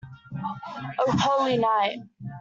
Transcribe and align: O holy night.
O 1.03 1.11
holy 1.19 1.57
night. 1.57 1.99